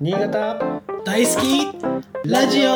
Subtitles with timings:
[0.00, 0.80] 新潟。
[1.04, 1.66] 大好き。
[2.24, 2.70] ラジオ。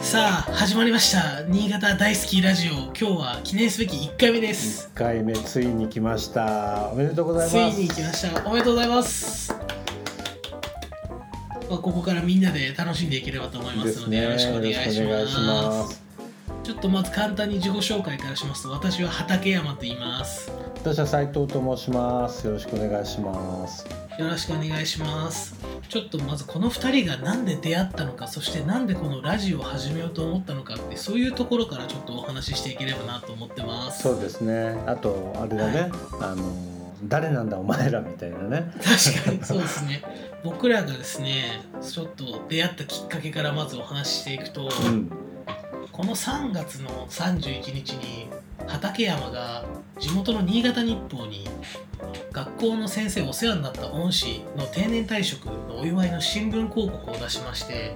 [0.00, 1.42] さあ始まりました。
[1.42, 2.40] 新潟大好き。
[2.40, 2.72] ラジオ。
[2.72, 4.90] 今日は記念すべき1回目です。
[4.94, 6.88] 1回目ついに来ました。
[6.92, 7.78] おめでとうございつます。
[7.78, 8.48] いに来ました。
[8.48, 9.54] おめでとうございます。
[11.68, 16.05] まあここからみんなで楽しんでいければと思いますのでよろしくお願いします
[16.66, 20.50] ちょっとまず簡単に自己紹介からしますと私は畠山と言います。
[20.82, 22.44] 私は斉藤と申します。
[22.44, 23.86] よろしくお願いします。
[24.18, 25.54] よろしくお願いします。
[25.88, 34.02] ちょっとまずこの2人が何で出会ったのかそしてなんでこのラジオを始めようと思ったのかってそういうところからちょっとお話ししていければなと思ってます。
[34.02, 34.76] そうですね。
[34.88, 36.52] あとあれだね、あの
[37.04, 38.72] 誰なんだお前らみたいなね。
[38.82, 40.02] 確かに そうですね。
[40.42, 45.25] 僕らがですねちょっと出会ったきっかけからまずお話ししていくと、うん
[45.96, 48.28] この3月の31日に
[48.66, 49.64] 畠山が
[49.98, 51.48] 地元の新潟日報に
[52.32, 57.94] 学校の先生お世話になった恩師の定年退職のお祝いの新聞広告を出しまして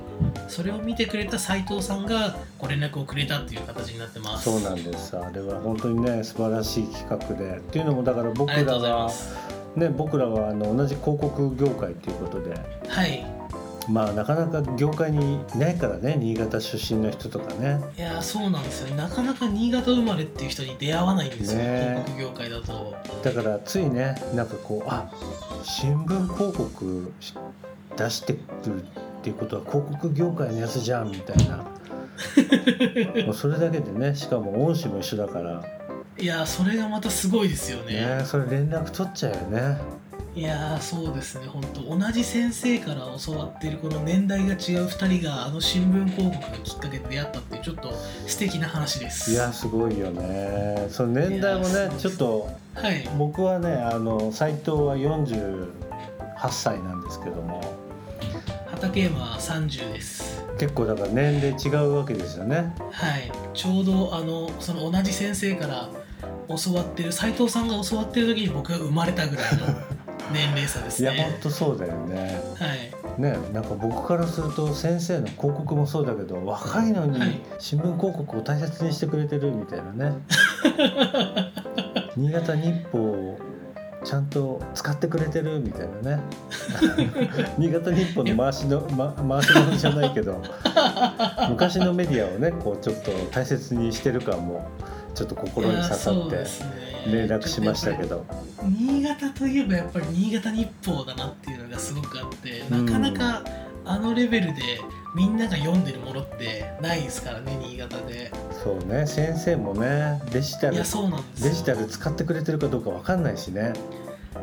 [0.48, 4.44] それを見てくれた斉藤さんがご連絡をくれたっていう形になってます。
[4.44, 9.10] そうなんですあれは本当にね素晴らしい企画でっていうのもだから僕らは
[9.76, 12.54] ね僕らはあの同じ広告業界ということで
[12.88, 13.39] はい
[13.88, 17.80] まあなかなか業界にいないからね新潟出身の人とかね。
[17.96, 22.96] いやーそうなんですよなかなか新潟生まれっていう人に出会わないんですよ、ね広告業界だと。
[23.22, 25.10] だからついねなんかこうあ
[25.62, 27.34] 新聞広告し
[27.96, 28.86] 出してくるっ
[29.22, 31.64] ていうことは広告業界のやつじゃんみたいな。
[33.24, 35.62] もうそれだけでねしかも恩師も一緒だから。
[36.18, 38.22] いやーそれがまたすごいですよね。
[38.26, 39.78] それ連絡取っちゃうよね
[40.32, 41.98] いやーそうですね本当。
[41.98, 47.92] 同じ先生から教わっているこの年代が違う2人があの新聞広告がきっかけで出会ったっていうちょっと
[48.26, 49.32] 素敵な話です。
[49.32, 50.86] いやすごいよね。
[50.88, 55.68] その年代もねちょっとはい僕はねあの斉藤は48
[56.50, 57.60] 歳なんですけども。
[58.70, 60.44] 畠山は30です。
[60.58, 62.72] 結構だから年齢違うわけですよね。
[62.92, 63.30] はい。
[63.52, 65.90] ちょうどあのその同じ先生から
[66.48, 69.66] 教わってる斉藤さんが教わってる時に僕が生まれたぐらいの
[70.32, 72.40] 年齢差ですいやねほんとそうだよね。
[72.58, 73.20] はい。
[73.20, 77.40] ねなんか僕からすると先生の広告もそうだけど若いのにはい。
[77.58, 80.16] 新聞広告を大切にしてくれてるみたいなね。
[82.16, 83.38] 新潟日報を
[84.04, 86.22] ちゃんと使ってくれてるみたいなね。
[87.58, 90.40] 新潟日報の回しの、ま、回し物じゃないけど
[91.50, 94.68] 昔のメディアをねこうちょっと大切にしてる感も
[95.14, 96.36] ちょっと心に刺さって。
[96.36, 98.26] ね連絡しましたけど。
[98.62, 103.42] 新潟といえばやっぱり新潟日報だなっていうのがすごくあってなかなか
[103.84, 104.80] あのレベルで
[105.16, 108.30] みんなが読んでるものってないですからね新潟で。
[108.62, 111.50] そうね先生もねデジタルいやそうなんですよ。
[111.50, 113.72] デジタル使ってくれてるかどうかわかんないしね。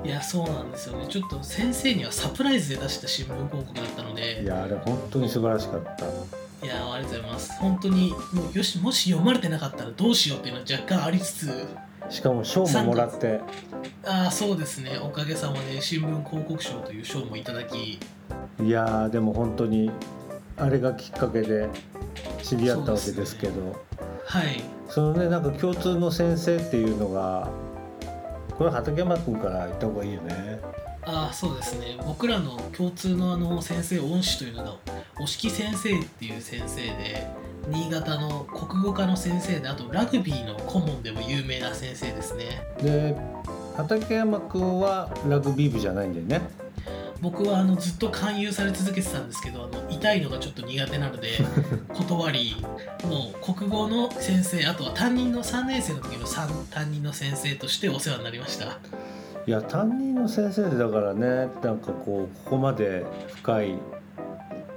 [0.04, 1.08] いやそうなんですよね。
[1.08, 4.42] ちょっと先生にはサプライズで出した新聞広告だったので。
[4.44, 6.06] いやあれ本当に素晴らしかった。
[6.66, 7.52] いやありがとうございます。
[7.60, 11.68] 本当にもうよしもし読まれてなかったらどうしようっていうのは若干ありつつ
[12.10, 13.42] しかも賞ももらって。
[14.06, 15.00] ああそうですね。
[15.02, 18.00] おかげさまで新聞広告賞という賞もいただき。
[18.64, 19.92] いやーでも本当に
[20.58, 21.70] あれがきっかけで
[22.42, 23.76] 知り合ったわけですけど。
[24.26, 24.64] はい。
[24.90, 27.50] そのねなんか共通の先生っていうのが
[28.58, 30.60] これ畠山君から言った方がいいよね。
[31.04, 31.98] ああそうですね。
[32.06, 34.76] 僕らの共通のあの先生恩師というのが
[35.20, 37.28] 押木先生っていう先生で
[37.68, 42.64] 新潟の国語科の先生であとラグビーの顧問でも有名な先生ですね。
[42.82, 43.16] で
[43.76, 46.50] 畠山君はラグビー部じゃないんだよね。
[47.20, 51.30] 僕はあのずっと勧誘され続けてたんですけどあの痛いのがちょっと苦手なので
[51.94, 52.56] 断り
[53.04, 58.78] もう国語の先生あとは担任の3年生の時の3担任の先生としてお世話になりました。
[59.46, 63.06] いや担任の先生でだからねなんかこうここまで
[63.36, 63.76] 深い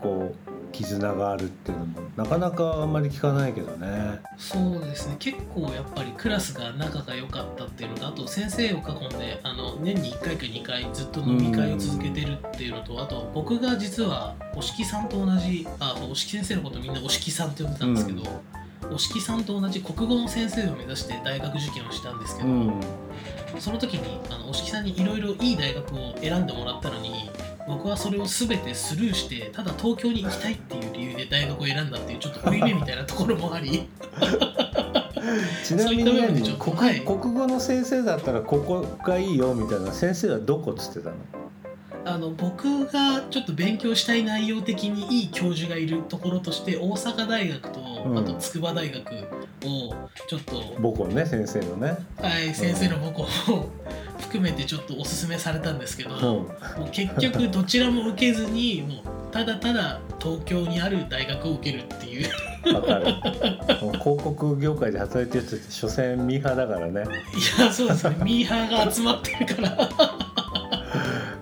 [0.00, 0.49] こう
[0.80, 4.20] 絆があるっていうのもなかなかあんまり聞かないけどね。
[4.38, 5.16] そうですね。
[5.18, 18.22] 結構やっぱりクラスが仲が良かったっていうのとあと先生を囲んであの年に1回か2回ずっと飲み会を続けてるっていうのとあと僕が実は押木さんと同じあ押木先生のことみんな押木さんって呼んでたんですけど、
[18.92, 22.80] 押木さんと同じ国語の先生を目指して大学受験をしたんですけど、うん。
[23.58, 27.29] その時にあの押木さんにいろいろいい大学を選んでもらったのに
[27.70, 33.88] 僕はそれを全てスルーしてただ東京に行きたいっていう理由で大学を選んだっていうちょっと負い目みたいなところもあり。
[35.64, 37.00] ちなみに何国,、はい。
[37.02, 41.16] 国語の先生だったらここがいいよみたいな先生はどこっつってたの？
[42.04, 48.18] あの僕がちょっと勉強したい内容的にいい教授がいるところとして大阪大学と、うん。
[48.18, 49.94] あと筑波大学を
[50.26, 51.98] ちょっと、母校ね先生のね。
[52.16, 53.22] はい、先生の母校
[53.52, 53.70] を
[54.20, 56.18] 含めてちょっとおすすめされたんですけど、う。
[56.18, 56.46] んも
[56.86, 62.28] う結局どちらも受けずにもうただただ東京にある大学を受けるっていう。
[62.74, 63.06] わかる。
[63.98, 67.04] 広告業界で働いてる人って所詮ミーハーだからね。
[67.60, 68.16] いやそうですね。
[68.22, 69.88] ミーハーが集まってるから。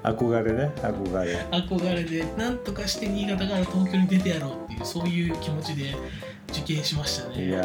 [0.05, 0.73] 憧れね。
[0.77, 1.37] 憧れ。
[1.51, 5.97] 憧れでなんとかして新潟から東京に出てやろうっていうそういう気持ちで
[6.51, 7.47] 受験しましたね。
[7.47, 7.61] いや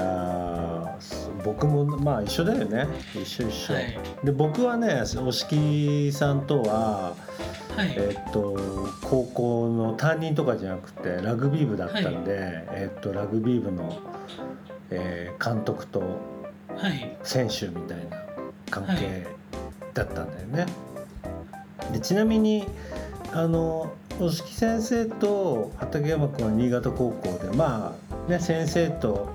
[1.44, 2.88] 僕もまあ一緒だよね。
[3.14, 3.98] 一緒一緒、はい。
[4.24, 7.16] で僕はね押木さんとは
[7.76, 8.56] はい、えっと
[9.02, 13.98] 高校の担任とかじゃなくてラグビー部だったんで、えっとラグビー部の、
[14.92, 16.02] えー監督と
[16.76, 17.18] はい。
[17.24, 18.18] 選手みたいな
[18.70, 19.28] 関係
[19.94, 20.66] だったんだよね。
[21.92, 22.66] でちなみに
[23.34, 27.96] あの押木先生と畠山君は新潟高校でま
[28.28, 29.28] あね先生と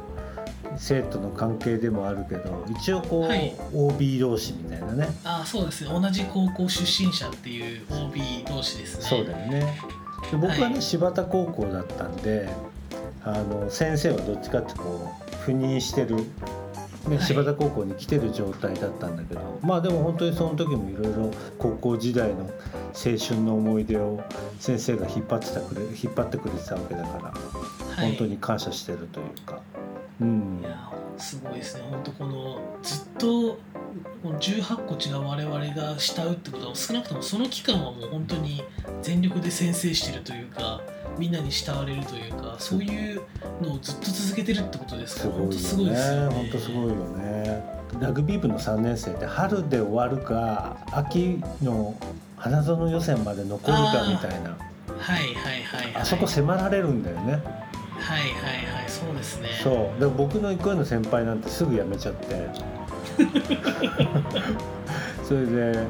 [0.78, 3.54] 生徒の関係でもあるけど一応こう、はい。
[3.74, 5.08] OB 同士みたいなね。
[5.24, 5.90] あそうですね。
[5.90, 9.04] 同じ高校出身者っていう OB 同士ですね。
[9.04, 9.78] そうだよね。
[10.30, 10.82] で僕はね、はい。
[10.82, 12.48] 柴田高校だったんで
[13.24, 15.12] あの先生はどっちかってこ
[15.46, 16.22] う赴任してる、ね
[17.08, 17.20] はい。
[17.20, 22.44] 柴田高校に来てる状態だったんだけどまあでも本当にその時もいろいろ高校時代の
[22.94, 24.22] 青春の思い出を
[24.60, 28.10] 先生が引っ張ってたくれ引っ張ってくれてたわけだから、はい。
[28.10, 29.60] 本当に感謝してるというか。
[30.20, 33.58] うんいやすごいですね本当このずっと
[34.22, 38.62] この18個違う我々が慕うってことは少なくともその期間はもう本当に
[39.02, 40.80] 全力で先制してるというか
[41.18, 43.22] みんなに慕われるというかそういう
[43.60, 45.28] のをずっと続けてるってことですか？
[45.28, 46.34] ら本当すすごいですよねね。
[46.34, 47.78] 本当すごいよね。
[48.00, 51.94] ラグビー部の3年生って春で終わるか秋の
[52.36, 54.50] 花園予選まで残るかみたいな
[54.98, 57.40] はいはいはいはいあそこ迫られるんだよね。
[58.08, 58.30] はいはい
[58.80, 59.48] はいそうですね。
[59.62, 59.74] そう。
[59.74, 62.48] だから僕の1個上の先輩なんてすぐ辞めちゃって。
[65.24, 65.86] それで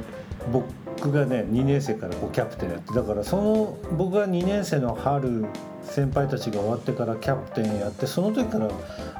[0.51, 5.47] 僕がね2年生からこうキャプテンやってだからその僕が2年生の春
[5.85, 8.69] 先輩たちが終わってからキャプテンやってその時から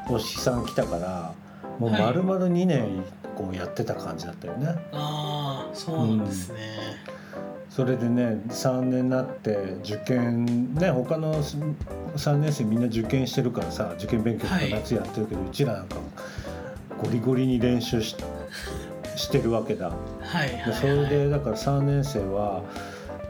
[0.09, 1.35] 押木さん来たから
[1.79, 3.05] もうはい丸々2年
[3.37, 4.75] こうやってた感じだったよね。
[4.93, 6.59] ああそうなんですね、
[7.71, 15.97] それでね3年になって受験ね他の3年生みんな受験してるからさ受験勉強とかはい夏やってるけど、うちらなんか
[17.03, 18.17] ゴリゴリに練習し
[19.17, 22.63] してるわけだはいはいはいでそれでだから3年生は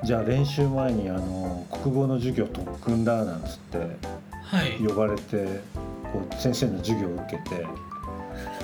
[0.04, 5.60] じゃあ練習前にあの国語の授業特訓だなんつってはい呼ばれて
[6.12, 7.87] こう先生の授業を受けて。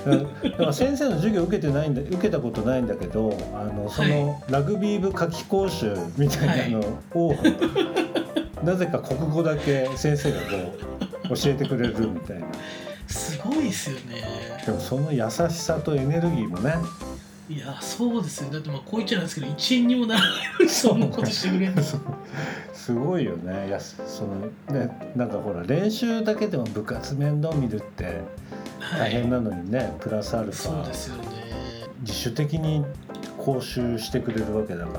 [0.05, 7.35] だから先生の授業受けてないんだ受けたことないんだけどあのそのラグビー部夏期講習みたいなのを、
[8.63, 10.47] なぜか国語だけ先生がこ
[11.31, 12.47] う教えてくれるみたいな。
[13.07, 14.23] すごいですよね。
[14.65, 16.75] でもその優しさとエネルギーもね
[17.49, 21.75] いやそうですよだってまあこう言っちゃなんですけど1円にもならないそんなことしてくれる
[22.73, 23.71] すごいよね。
[23.71, 24.41] やすその
[24.79, 28.21] ねなんかほら練習だけでも部活面倒見るって
[28.99, 30.75] 大変なのにね、プラスアルファ。
[30.75, 31.25] そうですよね。
[32.01, 32.85] 自主的に
[33.39, 34.99] 講習してくれるわけだか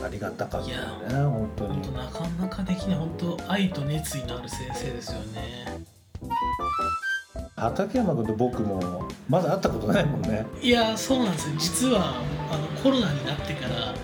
[0.00, 1.94] らありがたかったよね本当に。
[1.94, 5.86] なかなかできない本当愛と熱意のある先生ですよね
[7.58, 10.46] 畠山君と僕もまだ会ったことないもんね。
[10.62, 11.56] いやそうなんですよ。
[11.58, 13.94] 実はあのコロナになってから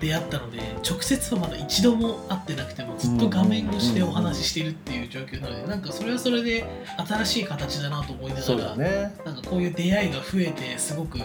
[0.00, 0.58] 出会ったので
[0.88, 6.64] 直接はまだ一度も会ってなくてもずっと画面越しでお話ししてるっていう状況なのでなんかそれはそれで
[7.06, 9.14] 新しい形だなと思いながら、だね。
[9.24, 11.18] なんかこういう出会いが増えてすごく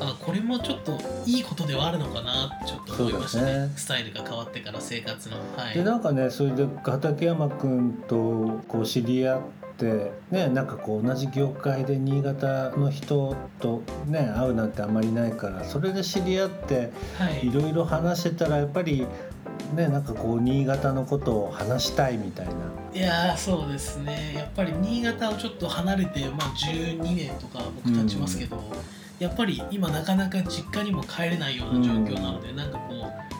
[0.00, 3.68] あこれもちょっといいことではあるのかなってちょっと思いましたね。
[3.68, 3.72] ね。
[3.76, 5.36] スタイルが変わってから生活の。
[5.56, 5.74] はい。
[5.74, 9.42] でなんかねそれで畠山君とこう知り合っ
[9.78, 17.46] てねなんかこう同じ業界で新潟の人とね会うなんてあんまりないからそれで知り合ってはい。
[17.46, 19.06] いろいろ話してたらやっぱり
[19.74, 22.52] ねなんかこう新潟のことを話したいみたいな。
[22.92, 24.34] いやーそうですね。
[24.36, 28.62] やっぱり新潟をちょっと離れて、まあ、12年とか僕経ちますけど、
[29.18, 32.94] やっぱり今なかなか実家にも帰れないような状況なので、なんかこ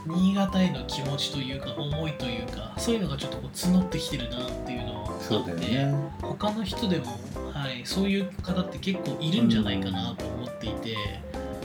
[0.06, 5.94] う新潟への気持ちというか思いというかそういうのがちょっとこう募ってきてるなっていうのはあって、ね。
[6.23, 7.06] 他の人でも、
[7.52, 10.97] はい、そういう方って結構いるんじゃないかなと思っていて、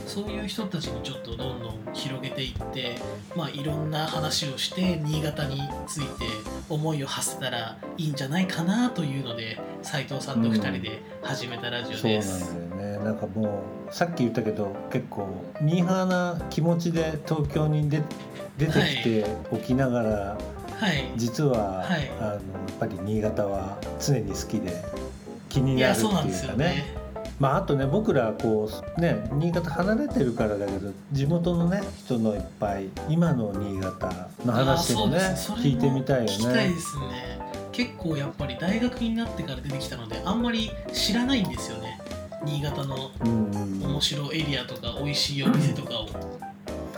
[0.06, 2.96] そういう人たちにちょっとどんどん広げていって、
[3.34, 6.26] まあ、いろんな話をして新潟について
[6.68, 12.52] 思いを馳せたらいいんじゃないかなというので斉藤さんと2人で始めたラジオです。
[12.52, 12.73] だよね
[13.04, 15.28] なんかもうさっき言ったけど結構
[15.60, 18.02] ミーハーな気持ちで東京に出
[18.58, 20.38] 出てきておきながら、
[20.78, 21.12] はい。
[21.16, 22.10] 実は、はい。
[22.20, 22.40] あのやっ
[22.78, 24.82] ぱり新潟は常に好きで
[25.48, 26.48] 気にいなるっていうかね。
[26.48, 27.04] よね。
[27.40, 37.34] まああとね僕らこうね新潟離れてるからだけど地元のね人のいっぱい今の新潟の話もね聞いてみたいよ聞きたいねですね。
[37.72, 41.98] 結構やっぱり大学になってから出てきたのであんまり知らないんですよね
[42.44, 46.08] 新潟の面白いエリアとか美味しいお店とかを。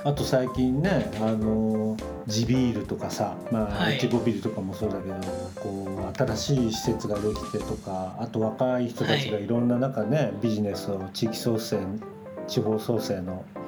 [0.05, 1.97] あと最近ねあの
[2.29, 3.97] 地ビールとかさまあはい。
[3.97, 5.15] いちごビールとかもそうだけど
[5.57, 9.47] こう新しい施設ができてとかあと若い人たちがい。
[9.47, 11.79] ろんな中ね、ビジネスを地域創生
[12.47, 13.65] 地方創生のはい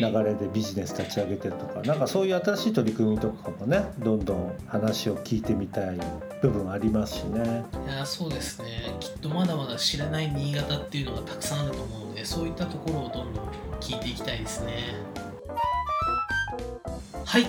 [0.00, 5.98] 流れでビジネス立ち上げてるとか、なんかそういう新しい取り組みとかもねどんどん話を聞いてみたい
[6.42, 7.64] 部分ありますしね。
[7.86, 8.96] いやそうですね。
[9.00, 13.48] きっとまだまだ知らない新潟っていうのがたくさんあると思うのでそういったところをどんどん
[13.80, 14.72] 聞いていきたいですね。
[17.24, 17.46] はい。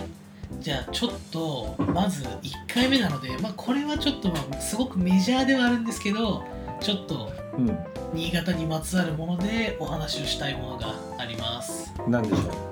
[0.59, 6.43] じゃあちょっとまず1回目なので、まあ、これはちょっとまあすごくメジャーではあるんですけど
[6.81, 7.77] ちょっとうん、
[8.13, 11.93] 新潟にまつわるものでお話をしたいものがあります。
[12.07, 12.69] なんでしょ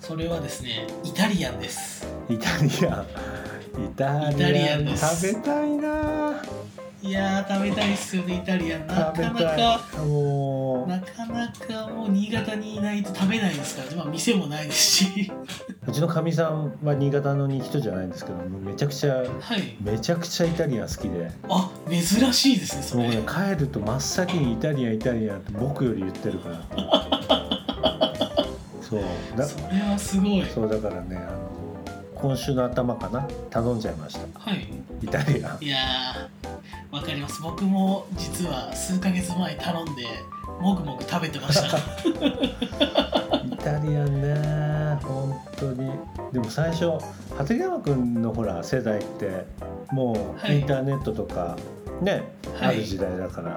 [0.00, 2.06] それはですねイタリアンです。
[2.30, 3.06] うイタリアン。
[3.84, 4.96] イタリリアン。
[4.96, 6.42] 食べたいな。
[7.02, 8.86] いやー食べたいっすよねイタリアン。
[8.86, 15.32] な食べかなかもうなかなかもう新潟にいないと食べないですから、まあ、店もないですし。
[15.86, 19.24] うちのかみさんは新潟の人じゃないんですけどもめちゃくちゃは
[19.56, 19.76] い。
[19.80, 21.30] めちゃくちゃイタリアン好きで。
[21.48, 23.02] あ珍しいですねそれ。
[23.04, 26.60] もうね帰ると真っ先にイタリアンイタリアンって僕より言ってるから。
[28.82, 29.02] そう。
[29.36, 30.44] だそれはすごい。
[30.46, 31.45] そうだからねあの
[32.16, 33.28] 今週の頭かな？
[33.50, 34.40] 頼んじゃいました。
[34.40, 34.66] はい。
[35.02, 35.64] イタリアン。
[35.64, 37.42] いやーわかります。
[37.42, 40.02] 僕も実は数ヶ月前に頼んで
[40.60, 41.76] もぐもぐ食べてました。
[43.44, 45.90] イタリアンね本当に。
[46.32, 46.84] でも最初
[47.38, 49.44] 長谷川君のほら世代って
[49.90, 50.60] もうはい。
[50.60, 51.56] インターネットとか
[52.00, 52.24] ね、
[52.58, 52.76] はい。
[52.76, 53.56] ある時代だから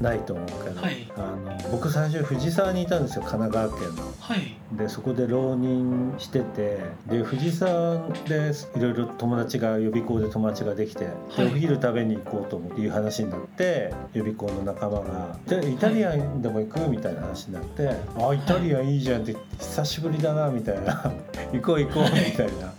[0.00, 1.10] ないと思うけど、はい。
[1.16, 4.02] あの僕最初藤沢にいたんですよ神奈川県の。
[4.20, 4.56] はい。
[4.76, 11.46] でそこで浪人しててで藤沢でいろいろ友達が予備校で友達ができて、ではい。
[11.46, 21.12] お昼食べに行こうと思っていう話になって予備校の仲間が「でイタリアンでも行く?」みたいな話になって「あイタリアンいいじゃん」って久しぶりだなみたいな
[21.52, 22.72] 「行こう行こう」みたいな。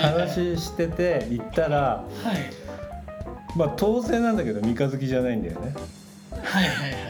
[0.00, 2.62] 話してて行ったらはい。
[3.56, 5.74] まあ当然なんだけど三日月じゃないんだよね。
[6.42, 7.00] はいはいはい。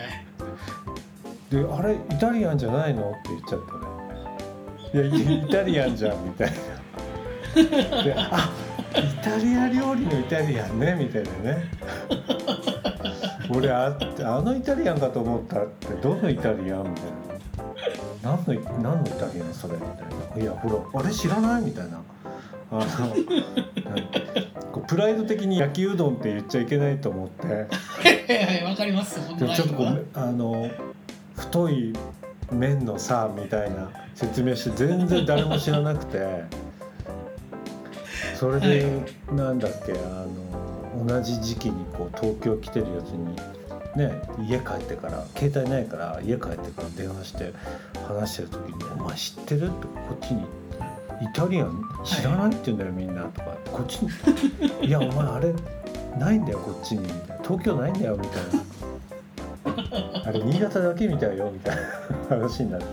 [1.51, 8.51] で「あれイタリアンじゃないの?」って言っちゃったね「いやイタリアンじゃん」みたいなで「あ
[8.97, 11.71] イタリア料理のイタリアンね」みたいなね。
[13.55, 17.05] 俺ああのイタリアンかと思ったってどのイタリアンみたい
[18.25, 18.39] な。
[18.39, 20.43] 何の何のイタリアンそれみたいな。
[20.43, 22.01] いやほらあれ知らないみたいな。
[22.71, 22.83] あの
[24.93, 27.47] プライド的に焼きうどんって言っちゃいけないと思って。
[28.63, 29.19] わかります。
[29.39, 30.71] でちょっとこうあの
[31.35, 31.95] 太い
[32.51, 36.45] 麺のさみたいな説明して全然誰も知らなくて。
[38.37, 38.87] それで、
[39.31, 39.97] なんだっけあ
[40.97, 43.37] の同じ時期にこう東京来てるやつに
[43.97, 47.53] ね家帰ってから携帯ないから家帰ってから電話して
[48.09, 50.45] 話してる時に「お前知ってる?」ってこっちに
[51.23, 51.85] 「イタリアン？
[52.05, 53.57] 知らないって言うんだよみんな」とか。
[53.73, 54.11] こっちに
[54.87, 55.55] 「いやお前あれ
[56.19, 58.63] ないんだよこっちに」みたいな「東京ないんだよ」みたいな。
[60.25, 61.83] あれ新潟だけみたいよみたいな。
[62.29, 62.87] 話になって。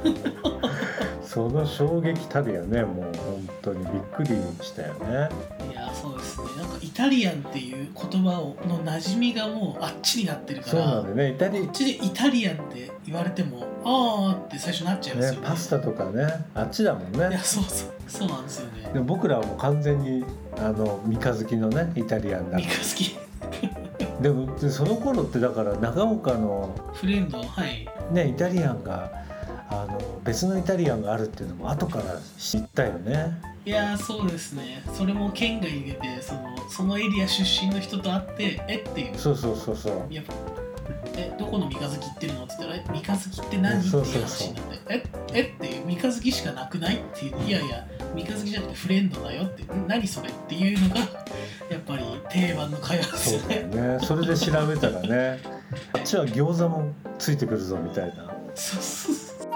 [1.23, 3.83] その衝撃たるやねもう本当に。
[3.85, 4.29] びっくり
[4.61, 5.29] したよね。
[5.71, 6.45] いやそうですね。
[6.57, 10.71] なんかイタリアンっていう言葉をの馴染みがもうあっちになってるから。
[10.71, 11.31] そうなんだよね。
[11.31, 15.39] イタリこっちでイタリアンって言われてもああって最初なっちゃいますよね。
[15.41, 16.45] ねパスタとかね。
[16.55, 18.89] あっちだもんいやねそうそうそうなんですよね。
[18.93, 20.25] でも僕らはもう完全に
[20.57, 22.57] あの三日月のねイタリアンだ。
[22.57, 23.15] 三日月。
[24.21, 27.87] でもでその頃ってだから長岡のフレンドはい。
[28.11, 29.11] ねイタリアンが
[29.69, 32.03] あの別のイタリアンがあるっていうのも後から
[32.37, 33.39] 知ったよね。
[33.65, 34.83] いやそうですね。
[34.93, 39.17] それも県外に出てそのそのエリア出身の人と会ってえっていう。
[39.17, 40.05] そうそうそうそう。
[40.09, 40.23] いや
[41.15, 42.43] えどこの三日月行ってるの？
[42.43, 43.79] って言ったらえ三日月って何？
[43.79, 45.03] っていう話になってえ？
[45.33, 46.95] えって三日月しかなくない？
[46.95, 50.29] っていういやいや三日月じゃなくてフレンドだよってん何それ？
[50.29, 51.05] っていうのがや
[51.77, 53.39] っぱり定番の会話ですよ。
[53.41, 53.99] そうね。
[54.01, 55.39] それで調べたらね
[55.93, 58.25] あっちは餃子もついてくるぞみたいな。
[58.55, 59.49] そうそうそう。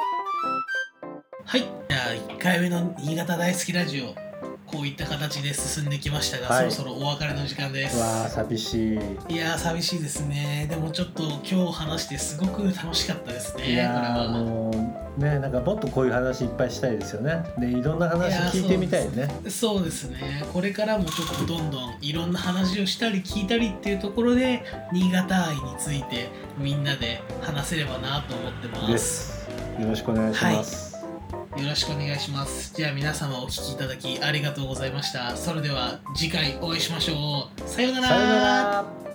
[1.45, 1.61] はい。
[1.61, 1.97] じゃ
[2.29, 4.15] あ1回目の新潟大好きラジオ
[4.73, 6.71] こういった形で進んできましたが、はい。
[6.71, 7.99] そろそろお別れの時間です。
[7.99, 8.99] わあ寂しい。
[9.29, 10.65] いやー寂しいですね。
[10.67, 14.71] でもちょっと今日話してすごく楽しかったですねいやも
[15.15, 17.43] ねなんかもっとこういう話いっぱいしたいですよね。
[17.59, 19.29] でいろんな話聞いてみたいね。
[19.47, 20.43] そうですね。
[20.51, 29.47] これからもちょっとどんどんいろんな話をしたり聞いたりっていうところで新潟愛についてみんなで話せればなと思ってます。
[29.79, 30.92] よろしくお願いします、
[31.57, 32.73] よろしくお願いします。
[32.75, 35.35] じゃあ皆様お聴きいただきありがとうございました。
[35.37, 37.69] それでは次回お会いしましょう。
[37.69, 39.12] さようなら。